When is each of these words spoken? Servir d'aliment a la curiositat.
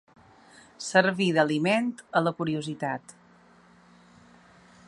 Servir 0.85 1.27
d'aliment 1.35 1.91
a 2.21 2.25
la 2.29 2.35
curiositat. 2.41 3.15